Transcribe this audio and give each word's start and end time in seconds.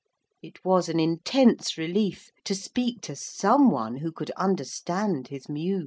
It 0.41 0.65
was 0.65 0.89
an 0.89 0.99
intense 0.99 1.77
relief 1.77 2.31
to 2.45 2.55
speak 2.55 3.01
to 3.01 3.15
some 3.15 3.69
one 3.69 3.97
who 3.97 4.11
could 4.11 4.31
understand 4.31 5.27
his 5.27 5.47
mews. 5.47 5.79